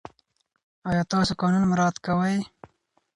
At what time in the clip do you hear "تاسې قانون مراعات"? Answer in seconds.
1.11-1.97